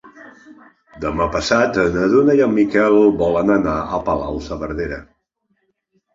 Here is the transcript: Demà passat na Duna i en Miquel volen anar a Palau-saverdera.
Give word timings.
Demà 1.03 1.27
passat 1.35 1.77
na 1.97 2.05
Duna 2.13 2.37
i 2.39 2.41
en 2.47 2.55
Miquel 2.61 2.99
volen 3.21 3.53
anar 3.59 3.77
a 3.79 4.01
Palau-saverdera. 4.09 5.01